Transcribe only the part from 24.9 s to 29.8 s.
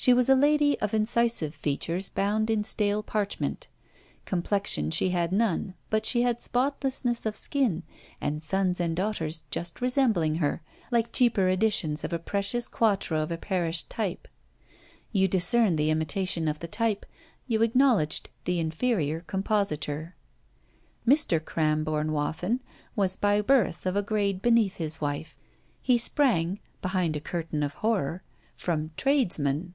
wife; he sprang (behind a curtain of horror) from tradesmen.